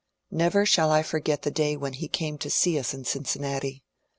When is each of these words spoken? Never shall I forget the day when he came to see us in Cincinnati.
Never 0.31 0.65
shall 0.65 0.89
I 0.91 1.03
forget 1.03 1.43
the 1.43 1.51
day 1.51 1.77
when 1.77 1.93
he 1.93 2.07
came 2.07 2.39
to 2.39 2.49
see 2.49 2.79
us 2.79 2.91
in 2.95 3.05
Cincinnati. 3.05 3.83